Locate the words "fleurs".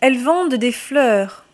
0.72-1.44